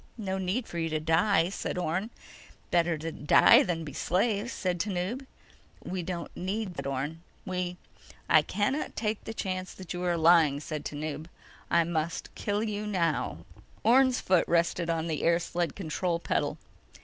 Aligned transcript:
"No 0.17 0.39
need 0.39 0.65
for 0.65 0.79
you 0.79 0.89
to 0.89 0.99
die," 0.99 1.49
said 1.49 1.77
Orne. 1.77 2.09
"Better 2.71 2.97
to 2.97 3.11
die 3.11 3.61
than 3.61 3.83
be 3.83 3.93
slaves," 3.93 4.51
said 4.51 4.79
Tanub. 4.79 5.27
"We 5.83 6.01
don't 6.01 6.35
need 6.35 6.69
slaves," 6.69 6.75
said 6.77 6.87
Orne. 6.87 7.21
"We—" 7.45 7.77
"I 8.27 8.41
cannot 8.41 8.95
take 8.95 9.23
the 9.25 9.33
chance 9.35 9.75
that 9.75 9.93
you 9.93 10.01
are 10.03 10.17
lying," 10.17 10.59
said 10.59 10.85
Tanub. 10.85 11.27
"I 11.69 11.83
must 11.83 12.33
kill 12.33 12.63
you 12.63 12.87
now." 12.87 13.45
Orne's 13.83 14.19
foot 14.19 14.47
rested 14.47 14.89
on 14.89 15.05
the 15.05 15.21
air 15.21 15.37
sled 15.37 15.75
control 15.75 16.17
pedal. 16.17 16.57